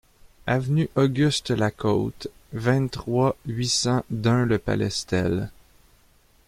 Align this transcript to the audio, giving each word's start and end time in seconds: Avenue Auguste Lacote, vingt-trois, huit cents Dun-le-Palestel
Avenue 0.47 0.87
Auguste 0.95 1.51
Lacote, 1.51 2.25
vingt-trois, 2.53 3.35
huit 3.45 3.69
cents 3.69 4.03
Dun-le-Palestel 4.09 5.51